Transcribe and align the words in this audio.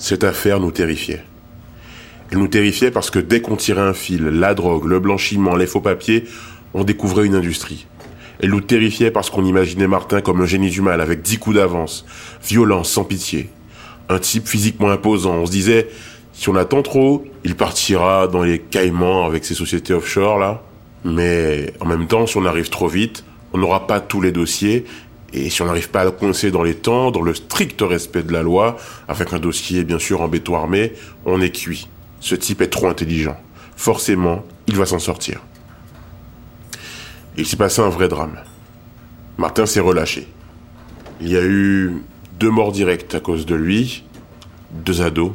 Cette 0.00 0.24
affaire 0.24 0.60
nous 0.60 0.70
terrifiait. 0.70 1.22
Elle 2.30 2.38
nous 2.38 2.48
terrifiait 2.48 2.90
parce 2.90 3.10
que 3.10 3.18
dès 3.18 3.42
qu'on 3.42 3.56
tirait 3.56 3.82
un 3.82 3.92
fil, 3.92 4.24
la 4.24 4.54
drogue, 4.54 4.86
le 4.86 4.98
blanchiment, 4.98 5.56
les 5.56 5.66
faux 5.66 5.82
papiers, 5.82 6.24
on 6.72 6.84
découvrait 6.84 7.26
une 7.26 7.34
industrie. 7.34 7.86
Elle 8.40 8.48
nous 8.48 8.62
terrifiait 8.62 9.10
parce 9.10 9.28
qu'on 9.28 9.44
imaginait 9.44 9.86
Martin 9.86 10.22
comme 10.22 10.40
un 10.40 10.46
génie 10.46 10.70
du 10.70 10.80
mal 10.80 11.02
avec 11.02 11.20
dix 11.20 11.36
coups 11.36 11.56
d'avance, 11.56 12.06
violent, 12.42 12.82
sans 12.82 13.04
pitié. 13.04 13.50
Un 14.08 14.18
type 14.18 14.48
physiquement 14.48 14.90
imposant. 14.90 15.34
On 15.34 15.44
se 15.44 15.52
disait, 15.52 15.90
si 16.32 16.48
on 16.48 16.56
attend 16.56 16.80
trop, 16.80 17.22
il 17.44 17.54
partira 17.54 18.26
dans 18.26 18.42
les 18.42 18.58
caïmans 18.58 19.26
avec 19.26 19.44
ses 19.44 19.54
sociétés 19.54 19.92
offshore 19.92 20.38
là. 20.38 20.62
Mais 21.04 21.74
en 21.80 21.84
même 21.84 22.06
temps, 22.06 22.26
si 22.26 22.38
on 22.38 22.46
arrive 22.46 22.70
trop 22.70 22.88
vite, 22.88 23.22
on 23.52 23.58
n'aura 23.58 23.86
pas 23.86 24.00
tous 24.00 24.22
les 24.22 24.32
dossiers. 24.32 24.86
Et 25.32 25.48
si 25.48 25.62
on 25.62 25.66
n'arrive 25.66 25.90
pas 25.90 26.00
à 26.00 26.04
le 26.04 26.10
coincer 26.10 26.50
dans 26.50 26.62
les 26.62 26.74
temps, 26.74 27.10
dans 27.10 27.22
le 27.22 27.34
strict 27.34 27.80
respect 27.82 28.22
de 28.22 28.32
la 28.32 28.42
loi, 28.42 28.76
avec 29.06 29.32
un 29.32 29.38
dossier 29.38 29.84
bien 29.84 29.98
sûr 29.98 30.20
en 30.20 30.28
béton 30.28 30.56
armé, 30.56 30.92
on 31.24 31.40
est 31.40 31.50
cuit. 31.50 31.88
Ce 32.18 32.34
type 32.34 32.60
est 32.62 32.68
trop 32.68 32.88
intelligent. 32.88 33.36
Forcément, 33.76 34.44
il 34.66 34.76
va 34.76 34.86
s'en 34.86 34.98
sortir. 34.98 35.40
Il 37.36 37.46
s'est 37.46 37.56
passé 37.56 37.80
un 37.80 37.88
vrai 37.88 38.08
drame. 38.08 38.36
Martin 39.38 39.66
s'est 39.66 39.80
relâché. 39.80 40.26
Il 41.20 41.28
y 41.28 41.36
a 41.36 41.42
eu 41.42 42.02
deux 42.38 42.50
morts 42.50 42.72
directes 42.72 43.14
à 43.14 43.20
cause 43.20 43.46
de 43.46 43.54
lui, 43.54 44.04
deux 44.72 45.00
ados, 45.00 45.32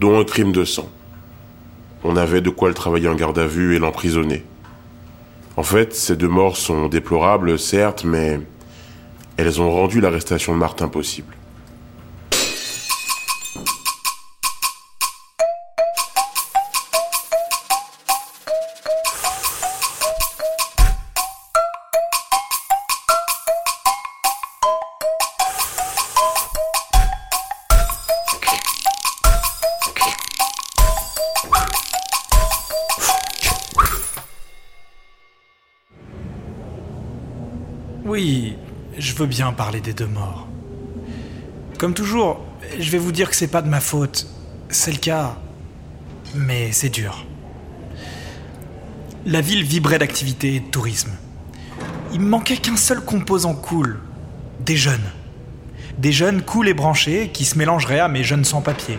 dont 0.00 0.18
un 0.18 0.24
crime 0.24 0.52
de 0.52 0.64
sang. 0.64 0.90
On 2.02 2.16
avait 2.16 2.40
de 2.40 2.50
quoi 2.50 2.68
le 2.68 2.74
travailler 2.74 3.08
en 3.08 3.14
garde 3.14 3.38
à 3.38 3.46
vue 3.46 3.76
et 3.76 3.78
l'emprisonner. 3.78 4.44
En 5.56 5.62
fait, 5.62 5.94
ces 5.94 6.16
deux 6.16 6.28
morts 6.28 6.56
sont 6.56 6.88
déplorables, 6.88 7.58
certes, 7.58 8.04
mais 8.04 8.40
elles 9.36 9.60
ont 9.60 9.70
rendu 9.70 10.00
l'arrestation 10.00 10.52
de 10.54 10.58
Martin 10.58 10.88
possible. 10.88 11.34
Oui, 38.06 38.56
je 38.98 39.14
veux 39.14 39.26
bien 39.26 39.52
parler 39.52 39.80
des 39.80 39.92
deux 39.92 40.06
morts. 40.06 40.46
Comme 41.78 41.94
toujours, 41.94 42.40
je 42.78 42.90
vais 42.90 42.98
vous 42.98 43.12
dire 43.12 43.30
que 43.30 43.36
c'est 43.36 43.48
pas 43.48 43.62
de 43.62 43.68
ma 43.68 43.80
faute. 43.80 44.26
C'est 44.68 44.92
le 44.92 44.98
cas. 44.98 45.36
Mais 46.34 46.72
c'est 46.72 46.88
dur. 46.88 47.26
La 49.26 49.40
ville 49.40 49.62
vibrait 49.62 49.98
d'activité 49.98 50.56
et 50.56 50.60
de 50.60 50.66
tourisme. 50.66 51.12
Il 52.12 52.20
me 52.20 52.28
manquait 52.28 52.56
qu'un 52.56 52.76
seul 52.76 53.00
composant 53.00 53.54
cool. 53.54 53.98
Des 54.60 54.76
jeunes. 54.76 55.10
Des 55.98 56.12
jeunes 56.12 56.42
cool 56.42 56.68
et 56.68 56.74
branchés 56.74 57.30
qui 57.32 57.44
se 57.44 57.58
mélangeraient 57.58 58.00
à 58.00 58.08
mes 58.08 58.24
jeunes 58.24 58.44
sans-papiers. 58.44 58.98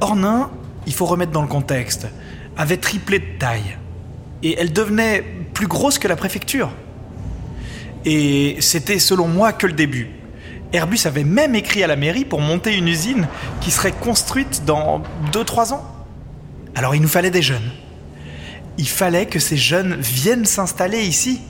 Ornain, 0.00 0.50
il 0.86 0.94
faut 0.94 1.06
remettre 1.06 1.32
dans 1.32 1.42
le 1.42 1.48
contexte, 1.48 2.06
avait 2.56 2.76
triplé 2.76 3.18
de 3.18 3.38
taille. 3.38 3.76
Et 4.42 4.56
elle 4.58 4.72
devenait 4.72 5.24
plus 5.52 5.66
grosse 5.66 5.98
que 5.98 6.08
la 6.08 6.16
préfecture. 6.16 6.70
Et 8.04 8.56
c'était 8.60 8.98
selon 8.98 9.28
moi 9.28 9.52
que 9.52 9.66
le 9.66 9.72
début. 9.72 10.10
Airbus 10.72 11.00
avait 11.06 11.24
même 11.24 11.54
écrit 11.54 11.82
à 11.82 11.86
la 11.86 11.96
mairie 11.96 12.24
pour 12.24 12.40
monter 12.40 12.76
une 12.76 12.88
usine 12.88 13.26
qui 13.60 13.70
serait 13.70 13.92
construite 13.92 14.64
dans 14.66 15.02
2-3 15.32 15.72
ans. 15.72 15.84
Alors 16.74 16.94
il 16.94 17.00
nous 17.00 17.08
fallait 17.08 17.30
des 17.30 17.42
jeunes. 17.42 17.70
Il 18.76 18.88
fallait 18.88 19.26
que 19.26 19.38
ces 19.38 19.56
jeunes 19.56 19.96
viennent 19.96 20.44
s'installer 20.44 21.02
ici. 21.02 21.40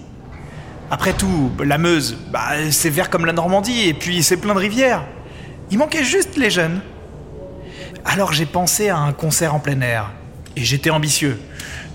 Après 0.90 1.12
tout, 1.12 1.50
la 1.62 1.76
Meuse, 1.76 2.16
bah, 2.32 2.70
c'est 2.70 2.88
vert 2.88 3.10
comme 3.10 3.26
la 3.26 3.32
Normandie 3.32 3.88
et 3.88 3.94
puis 3.94 4.22
c'est 4.22 4.38
plein 4.38 4.54
de 4.54 4.58
rivières. 4.58 5.04
Il 5.70 5.78
manquait 5.78 6.04
juste 6.04 6.36
les 6.36 6.50
jeunes. 6.50 6.80
Alors 8.04 8.32
j'ai 8.32 8.46
pensé 8.46 8.88
à 8.88 8.96
un 8.96 9.12
concert 9.12 9.54
en 9.54 9.58
plein 9.58 9.80
air. 9.80 10.12
Et 10.58 10.64
j'étais 10.64 10.90
ambitieux. 10.90 11.38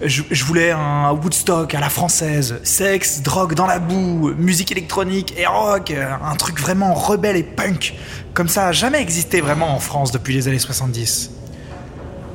Je, 0.01 0.45
voulais 0.45 0.71
un 0.71 1.11
Woodstock 1.11 1.75
à 1.75 1.81
la 1.81 1.89
française, 1.89 2.61
sexe, 2.63 3.21
drogue 3.21 3.55
dans 3.55 3.67
la 3.67 3.79
boue, 3.79 4.33
musique 4.37 4.71
électronique 4.71 5.33
et 5.37 5.45
rock, 5.45 5.91
un 5.91 6.35
truc 6.37 6.61
vraiment 6.61 6.93
rebelle 6.93 7.35
et 7.35 7.43
punk, 7.43 7.93
comme 8.33 8.47
ça 8.47 8.67
a 8.67 8.71
jamais 8.71 9.01
existé 9.01 9.41
vraiment 9.41 9.75
en 9.75 9.79
France 9.79 10.13
depuis 10.13 10.33
les 10.33 10.47
années 10.47 10.59
70. 10.59 11.31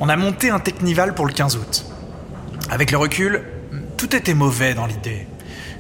On 0.01 0.11
a 0.11 0.17
monté 0.17 0.51
un 0.51 0.59
Technival 0.59 1.15
pour 1.15 1.25
le 1.25 1.33
15 1.33 1.57
août. 1.57 1.87
Avec 2.71 2.91
le 2.91 2.99
recul, 2.99 3.43
tout 3.97 4.15
était 4.15 4.35
mauvais 4.35 4.75
dans 4.75 4.85
l'idée. 4.85 5.27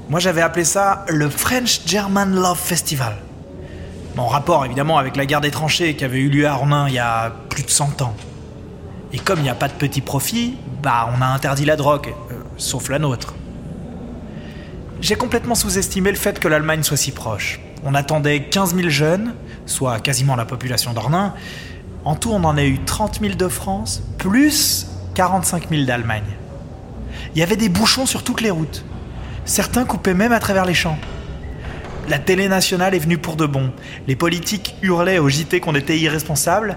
Moi 0.08 0.18
j'avais 0.18 0.40
appelé 0.40 0.64
ça 0.64 1.04
le 1.08 1.28
French 1.28 1.82
German 1.84 2.34
Love 2.34 2.58
Festival. 2.58 3.18
En 4.16 4.28
rapport 4.28 4.64
évidemment 4.64 4.96
avec 4.96 5.14
la 5.14 5.26
guerre 5.26 5.42
des 5.42 5.50
tranchées 5.50 5.94
qui 5.94 6.06
avait 6.06 6.20
eu 6.20 6.30
lieu 6.30 6.46
à 6.46 6.54
Romain 6.54 6.86
il 6.88 6.94
y 6.94 6.98
a 6.98 7.34
plus 7.50 7.64
de 7.64 7.70
100 7.70 8.00
ans. 8.00 8.16
Et 9.12 9.18
comme 9.18 9.38
il 9.40 9.42
n'y 9.42 9.48
a 9.48 9.54
pas 9.54 9.68
de 9.68 9.72
petit 9.72 10.00
profit, 10.00 10.56
bah 10.82 11.10
on 11.16 11.22
a 11.22 11.26
interdit 11.26 11.64
la 11.64 11.76
drogue, 11.76 12.14
euh, 12.30 12.34
sauf 12.56 12.88
la 12.88 12.98
nôtre. 12.98 13.34
J'ai 15.00 15.14
complètement 15.14 15.54
sous-estimé 15.54 16.10
le 16.10 16.16
fait 16.16 16.38
que 16.40 16.48
l'Allemagne 16.48 16.82
soit 16.82 16.96
si 16.96 17.12
proche. 17.12 17.60
On 17.84 17.94
attendait 17.94 18.44
15 18.44 18.74
000 18.74 18.88
jeunes, 18.88 19.34
soit 19.64 20.00
quasiment 20.00 20.36
la 20.36 20.44
population 20.44 20.92
d'Ornain. 20.92 21.34
En 22.04 22.16
tout, 22.16 22.30
on 22.32 22.42
en 22.44 22.56
a 22.56 22.64
eu 22.64 22.80
30 22.84 23.20
000 23.20 23.34
de 23.34 23.48
France, 23.48 24.02
plus 24.18 24.88
45 25.14 25.70
000 25.70 25.84
d'Allemagne. 25.84 26.24
Il 27.34 27.38
y 27.38 27.42
avait 27.42 27.56
des 27.56 27.68
bouchons 27.68 28.06
sur 28.06 28.24
toutes 28.24 28.40
les 28.40 28.50
routes. 28.50 28.84
Certains 29.44 29.84
coupaient 29.84 30.14
même 30.14 30.32
à 30.32 30.40
travers 30.40 30.64
les 30.64 30.74
champs. 30.74 30.98
La 32.08 32.18
télé 32.18 32.48
nationale 32.48 32.94
est 32.94 32.98
venue 32.98 33.18
pour 33.18 33.36
de 33.36 33.46
bon. 33.46 33.70
Les 34.06 34.16
politiques 34.16 34.74
hurlaient 34.82 35.18
au 35.18 35.28
JT 35.28 35.60
qu'on 35.60 35.74
était 35.74 35.98
irresponsables. 35.98 36.76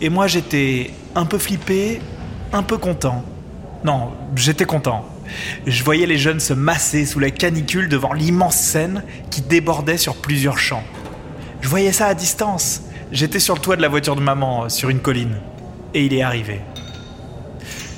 Et 0.00 0.08
moi, 0.08 0.26
j'étais 0.26 0.90
un 1.14 1.26
peu 1.26 1.38
flippé, 1.38 2.00
un 2.52 2.62
peu 2.62 2.78
content. 2.78 3.22
Non, 3.84 4.12
j'étais 4.34 4.64
content. 4.64 5.04
Je 5.66 5.84
voyais 5.84 6.06
les 6.06 6.18
jeunes 6.18 6.40
se 6.40 6.54
masser 6.54 7.04
sous 7.04 7.18
la 7.18 7.30
canicule 7.30 7.88
devant 7.88 8.12
l'immense 8.12 8.56
scène 8.56 9.04
qui 9.30 9.42
débordait 9.42 9.98
sur 9.98 10.16
plusieurs 10.16 10.58
champs. 10.58 10.82
Je 11.60 11.68
voyais 11.68 11.92
ça 11.92 12.06
à 12.06 12.14
distance. 12.14 12.82
J'étais 13.12 13.40
sur 13.40 13.54
le 13.54 13.60
toit 13.60 13.76
de 13.76 13.82
la 13.82 13.88
voiture 13.88 14.16
de 14.16 14.20
maman, 14.20 14.68
sur 14.68 14.88
une 14.88 15.00
colline. 15.00 15.36
Et 15.94 16.06
il 16.06 16.14
est 16.14 16.22
arrivé. 16.22 16.60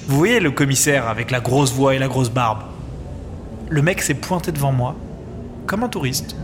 Vous 0.09 0.17
voyez 0.19 0.41
le 0.41 0.51
commissaire 0.51 1.09
avec 1.09 1.31
la 1.31 1.41
grosse 1.41 1.73
voix 1.73 1.95
et 1.95 1.99
la 1.99 2.09
grosse 2.09 2.31
barbe? 2.31 2.63
Le 3.69 3.81
mec 3.81 4.03
s'est 4.03 4.15
pointé 4.15 4.51
devant 4.51 4.73
moi, 4.73 4.97
comme 5.67 5.85
un 5.85 5.89
touriste. 5.89 6.35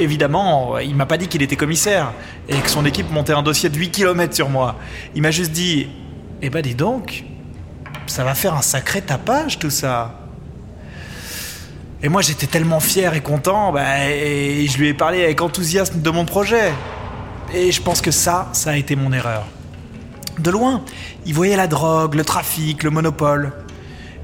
Évidemment, 0.00 0.78
il 0.78 0.96
m'a 0.96 1.04
pas 1.04 1.18
dit 1.18 1.28
qu'il 1.28 1.42
était 1.42 1.56
commissaire 1.56 2.12
et 2.48 2.56
que 2.56 2.70
son 2.70 2.86
équipe 2.86 3.10
montait 3.10 3.34
un 3.34 3.42
dossier 3.42 3.68
de 3.68 3.76
8 3.76 3.90
km 3.90 4.34
sur 4.34 4.48
moi. 4.48 4.76
Il 5.14 5.20
m'a 5.20 5.30
juste 5.30 5.52
dit 5.52 5.88
Eh 6.40 6.48
ben 6.48 6.62
dis 6.62 6.74
donc, 6.74 7.24
ça 8.06 8.24
va 8.24 8.34
faire 8.34 8.54
un 8.54 8.62
sacré 8.62 9.02
tapage 9.02 9.58
tout 9.58 9.68
ça. 9.68 10.14
Et 12.02 12.08
moi 12.08 12.22
j'étais 12.22 12.46
tellement 12.46 12.80
fier 12.80 13.12
et 13.12 13.20
content, 13.20 13.72
bah, 13.72 14.08
et 14.08 14.66
je 14.68 14.78
lui 14.78 14.88
ai 14.88 14.94
parlé 14.94 15.22
avec 15.22 15.42
enthousiasme 15.42 16.00
de 16.00 16.10
mon 16.10 16.24
projet. 16.24 16.72
Et 17.52 17.70
je 17.70 17.82
pense 17.82 18.00
que 18.00 18.10
ça, 18.10 18.48
ça 18.54 18.70
a 18.70 18.76
été 18.76 18.96
mon 18.96 19.12
erreur. 19.12 19.44
De 20.38 20.50
loin, 20.50 20.82
il 21.26 21.34
voyait 21.34 21.56
la 21.56 21.66
drogue, 21.66 22.14
le 22.14 22.24
trafic, 22.24 22.84
le 22.84 22.90
monopole. 22.90 23.52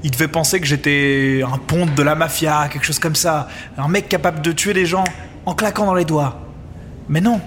Il 0.03 0.09
devait 0.09 0.27
penser 0.27 0.59
que 0.59 0.65
j'étais 0.65 1.43
un 1.47 1.59
ponte 1.59 1.93
de 1.93 2.01
la 2.01 2.15
mafia, 2.15 2.67
quelque 2.67 2.85
chose 2.85 2.97
comme 2.97 3.15
ça. 3.15 3.47
Un 3.77 3.89
mec 3.89 4.09
capable 4.09 4.41
de 4.41 4.51
tuer 4.51 4.73
des 4.73 4.87
gens 4.87 5.03
en 5.47 5.53
claquant 5.53 5.85
dans 5.85 5.95
les 5.95 6.03
doigts. 6.03 6.41
Mais 7.07 7.21
non, 7.21 7.39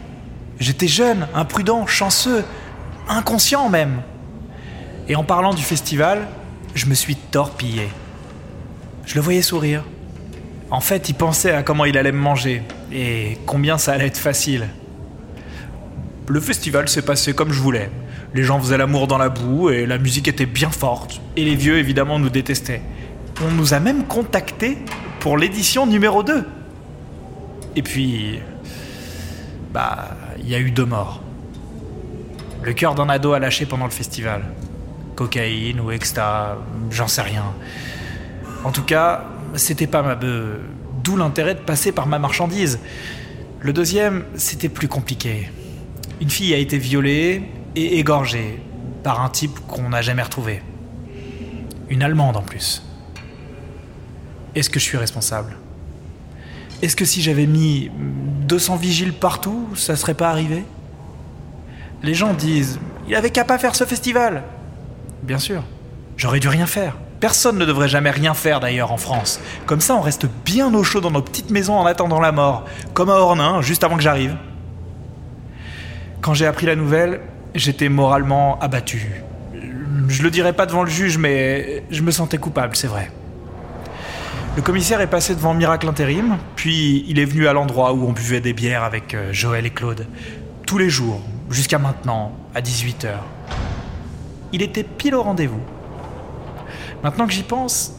j'étais 0.59 0.88
jeune, 0.88 1.28
imprudent, 1.34 1.87
chanceux, 1.87 2.43
inconscient 3.06 3.69
même. 3.69 4.00
Et 5.06 5.17
en 5.17 5.23
parlant 5.23 5.52
du 5.52 5.62
festival, 5.62 6.26
je 6.75 6.87
me 6.87 6.94
suis 6.94 7.14
torpillé. 7.14 7.91
Je 9.05 9.17
le 9.17 9.20
voyais 9.20 9.43
sourire. 9.43 9.85
En 10.70 10.81
fait, 10.81 11.11
il 11.11 11.14
pensait 11.14 11.52
à 11.52 11.62
comment 11.62 11.85
il 11.85 11.99
allait 11.99 12.11
me 12.12 12.19
manger 12.19 12.62
et 12.91 13.37
combien 13.44 13.76
ça 13.76 13.93
allait 13.93 14.06
être 14.06 14.17
facile. 14.17 14.69
Le 16.26 16.41
festival 16.41 16.88
s'est 16.88 17.03
passé 17.03 17.35
comme 17.35 17.53
je 17.53 17.61
voulais. 17.61 17.91
Les 18.32 18.44
gens 18.44 18.58
faisaient 18.58 18.79
l'amour 18.79 19.08
dans 19.08 19.19
la 19.19 19.29
boue 19.29 19.69
et 19.69 19.85
la 19.85 19.99
musique 19.99 20.26
était 20.26 20.46
bien 20.46 20.70
forte. 20.70 21.20
Et 21.37 21.44
les 21.44 21.55
vieux, 21.55 21.76
évidemment, 21.76 22.19
nous 22.19 22.31
détestaient. 22.31 22.81
On 23.44 23.50
nous 23.50 23.75
a 23.75 23.81
même 23.81 24.05
contactés 24.05 24.79
pour 25.19 25.37
l'édition 25.37 25.87
numéro 25.87 26.23
2. 26.23 26.46
Et 27.81 27.82
puis, 27.82 28.38
bah, 29.73 30.11
il 30.38 30.47
y 30.47 30.55
a 30.55 30.59
eu 30.59 30.71
deux 30.71 30.85
morts. 30.85 31.23
Le 32.62 32.75
cœur 32.75 32.94
d'un 32.94 33.09
ado 33.09 33.32
a 33.32 33.38
lâché 33.38 33.65
pendant 33.65 33.87
le 33.87 33.91
festival. 33.91 34.43
Cocaïne 35.17 35.81
ou 35.81 35.91
exta, 35.91 36.59
j'en 36.91 37.09
sais 37.09 37.23
rien. 37.23 37.55
En 38.65 38.71
tout 38.71 38.82
cas, 38.82 39.25
c'était 39.55 39.87
pas 39.87 40.03
ma 40.03 40.15
bœuf. 40.15 40.59
D'où 41.03 41.17
l'intérêt 41.17 41.55
de 41.55 41.61
passer 41.61 41.91
par 41.91 42.06
ma 42.06 42.19
marchandise. 42.19 42.81
Le 43.61 43.73
deuxième, 43.73 44.25
c'était 44.35 44.69
plus 44.69 44.88
compliqué. 44.88 45.50
Une 46.21 46.29
fille 46.29 46.53
a 46.53 46.59
été 46.59 46.77
violée 46.77 47.44
et 47.77 47.99
égorgée 47.99 48.61
par 49.03 49.23
un 49.23 49.31
type 49.31 49.59
qu'on 49.67 49.88
n'a 49.88 50.03
jamais 50.03 50.23
retrouvé. 50.23 50.62
Une 51.88 52.03
Allemande 52.03 52.37
en 52.37 52.43
plus. 52.43 52.82
Est-ce 54.55 54.69
que 54.69 54.79
je 54.79 54.85
suis 54.85 54.99
responsable? 54.99 55.56
Est-ce 56.82 56.97
que 56.97 57.05
si 57.05 57.21
j'avais 57.21 57.47
mis 57.47 57.91
200 58.49 58.77
vigiles 58.77 59.12
partout, 59.12 59.69
ça 59.75 59.97
serait 59.97 60.15
pas 60.15 60.31
arrivé? 60.31 60.65
Les 62.03 62.15
gens 62.15 62.32
disent 62.32 62.81
Il 63.06 63.15
avait 63.15 63.31
qu'à 63.31 63.44
pas 63.44 63.59
faire 63.59 63.75
ce 63.75 63.85
festival 63.85 64.43
Bien 65.23 65.38
sûr, 65.38 65.62
j'aurais 66.17 66.41
dû 66.41 66.49
rien 66.49 66.67
faire. 66.67 66.97
Personne 67.21 67.59
ne 67.59 67.67
devrait 67.67 67.88
jamais 67.88 68.11
rien 68.11 68.32
faire 68.32 68.61
d'ailleurs 68.61 68.93
en 68.93 68.97
France. 68.97 69.41
Comme 69.67 69.82
ça, 69.82 69.94
on 69.94 70.00
reste 70.00 70.27
bien 70.47 70.73
au 70.73 70.82
chaud 70.82 71.03
dans 71.03 71.11
nos 71.11 71.21
petites 71.21 71.50
maisons 71.50 71.77
en 71.77 71.85
attendant 71.85 72.19
la 72.19 72.32
mort, 72.32 72.65
comme 72.94 73.11
à 73.11 73.17
Ornain, 73.17 73.61
juste 73.61 73.85
avant 73.85 73.97
que 73.97 74.03
j'arrive. 74.03 74.35
Quand 76.23 76.32
j'ai 76.32 76.47
appris 76.47 76.65
la 76.65 76.77
nouvelle, 76.77 77.21
j'étais 77.55 77.91
moralement 77.91 78.59
abattu. 78.61 79.23
Je 80.09 80.23
le 80.23 80.31
dirai 80.31 80.55
pas 80.55 80.65
devant 80.65 80.82
le 80.82 80.91
juge, 80.91 81.19
mais 81.19 81.85
je 81.91 82.00
me 82.00 82.11
sentais 82.11 82.38
coupable, 82.38 82.75
c'est 82.75 82.87
vrai. 82.87 83.11
Le 84.60 84.62
commissaire 84.62 85.00
est 85.00 85.06
passé 85.06 85.34
devant 85.34 85.54
Miracle 85.54 85.88
Intérim, 85.88 86.36
puis 86.54 87.06
il 87.08 87.18
est 87.18 87.24
venu 87.24 87.48
à 87.48 87.54
l'endroit 87.54 87.94
où 87.94 88.06
on 88.06 88.12
buvait 88.12 88.42
des 88.42 88.52
bières 88.52 88.82
avec 88.82 89.14
euh, 89.14 89.32
Joël 89.32 89.64
et 89.64 89.70
Claude. 89.70 90.06
Tous 90.66 90.76
les 90.76 90.90
jours, 90.90 91.22
jusqu'à 91.48 91.78
maintenant, 91.78 92.36
à 92.54 92.60
18h. 92.60 93.08
Il 94.52 94.60
était 94.60 94.82
pile 94.84 95.14
au 95.14 95.22
rendez-vous. 95.22 95.62
Maintenant 97.02 97.26
que 97.26 97.32
j'y 97.32 97.42
pense, 97.42 97.94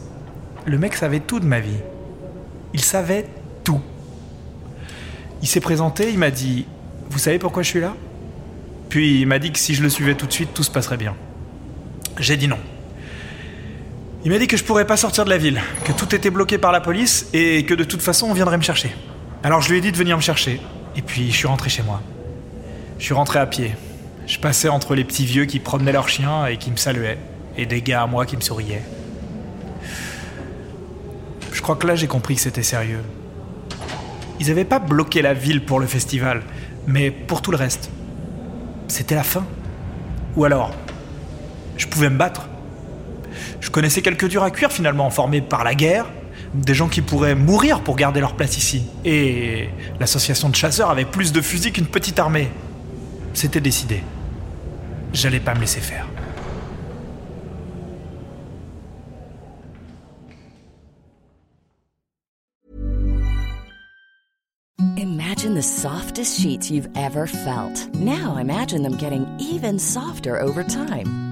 le 0.64 0.78
mec 0.78 0.94
savait 0.94 1.18
tout 1.18 1.40
de 1.40 1.46
ma 1.46 1.58
vie. 1.58 1.80
Il 2.74 2.80
savait 2.80 3.26
tout. 3.64 3.80
Il 5.42 5.48
s'est 5.48 5.58
présenté, 5.58 6.10
il 6.12 6.18
m'a 6.20 6.30
dit 6.30 6.66
Vous 7.10 7.18
savez 7.18 7.40
pourquoi 7.40 7.64
je 7.64 7.70
suis 7.70 7.80
là? 7.80 7.96
Puis 8.88 9.20
il 9.22 9.26
m'a 9.26 9.40
dit 9.40 9.50
que 9.50 9.58
si 9.58 9.74
je 9.74 9.82
le 9.82 9.88
suivais 9.88 10.14
tout 10.14 10.28
de 10.28 10.32
suite, 10.32 10.54
tout 10.54 10.62
se 10.62 10.70
passerait 10.70 10.96
bien. 10.96 11.16
J'ai 12.20 12.36
dit 12.36 12.46
non. 12.46 12.58
Il 14.24 14.30
m'a 14.30 14.38
dit 14.38 14.46
que 14.46 14.56
je 14.56 14.62
pourrais 14.62 14.86
pas 14.86 14.96
sortir 14.96 15.24
de 15.24 15.30
la 15.30 15.38
ville, 15.38 15.60
que 15.84 15.90
tout 15.90 16.14
était 16.14 16.30
bloqué 16.30 16.56
par 16.56 16.70
la 16.70 16.80
police 16.80 17.28
et 17.32 17.64
que 17.64 17.74
de 17.74 17.82
toute 17.82 18.02
façon 18.02 18.28
on 18.28 18.32
viendrait 18.32 18.56
me 18.56 18.62
chercher. 18.62 18.94
Alors 19.42 19.62
je 19.62 19.70
lui 19.70 19.78
ai 19.78 19.80
dit 19.80 19.90
de 19.90 19.96
venir 19.96 20.16
me 20.16 20.22
chercher, 20.22 20.60
et 20.94 21.02
puis 21.02 21.32
je 21.32 21.36
suis 21.36 21.48
rentré 21.48 21.68
chez 21.68 21.82
moi. 21.82 22.00
Je 23.00 23.04
suis 23.04 23.14
rentré 23.14 23.40
à 23.40 23.46
pied. 23.46 23.74
Je 24.28 24.38
passais 24.38 24.68
entre 24.68 24.94
les 24.94 25.02
petits 25.02 25.26
vieux 25.26 25.44
qui 25.46 25.58
promenaient 25.58 25.90
leurs 25.90 26.08
chiens 26.08 26.46
et 26.46 26.56
qui 26.56 26.70
me 26.70 26.76
saluaient 26.76 27.18
et 27.56 27.66
des 27.66 27.82
gars 27.82 28.02
à 28.02 28.06
moi 28.06 28.24
qui 28.24 28.36
me 28.36 28.42
souriaient. 28.42 28.84
Je 31.52 31.60
crois 31.60 31.74
que 31.74 31.88
là 31.88 31.96
j'ai 31.96 32.06
compris 32.06 32.36
que 32.36 32.40
c'était 32.42 32.62
sérieux. 32.62 33.02
Ils 34.38 34.46
n'avaient 34.46 34.64
pas 34.64 34.78
bloqué 34.78 35.20
la 35.20 35.34
ville 35.34 35.64
pour 35.64 35.80
le 35.80 35.86
festival, 35.86 36.42
mais 36.86 37.10
pour 37.10 37.42
tout 37.42 37.50
le 37.50 37.56
reste. 37.56 37.90
C'était 38.86 39.16
la 39.16 39.24
fin. 39.24 39.44
Ou 40.36 40.44
alors, 40.44 40.70
je 41.76 41.86
pouvais 41.88 42.08
me 42.08 42.16
battre. 42.16 42.48
Je 43.62 43.70
connaissais 43.70 44.02
quelques 44.02 44.26
durs 44.26 44.42
à 44.42 44.50
cuire 44.50 44.72
finalement, 44.72 45.08
formés 45.08 45.40
par 45.40 45.62
la 45.62 45.74
guerre, 45.76 46.06
des 46.52 46.74
gens 46.74 46.88
qui 46.88 47.00
pourraient 47.00 47.36
mourir 47.36 47.80
pour 47.80 47.94
garder 47.94 48.20
leur 48.20 48.34
place 48.34 48.58
ici. 48.58 48.82
Et 49.04 49.68
l'association 50.00 50.48
de 50.48 50.56
chasseurs 50.56 50.90
avait 50.90 51.04
plus 51.04 51.32
de 51.32 51.40
fusils 51.40 51.72
qu'une 51.72 51.86
petite 51.86 52.18
armée. 52.18 52.48
C'était 53.34 53.60
décidé. 53.60 54.02
J'allais 55.14 55.38
pas 55.38 55.54
me 55.54 55.60
laisser 55.60 55.80
faire. 55.80 56.06
Imagine 64.96 65.54
the 65.54 65.62
softest 65.62 66.40
sheets 66.40 66.68
you've 66.68 66.88
ever 66.96 67.26
felt. 67.28 67.88
Now 67.94 68.36
imagine 68.38 68.82
them 68.82 68.96
getting 68.96 69.24
even 69.38 69.78
softer 69.78 70.40
over 70.40 70.64
time. 70.64 71.31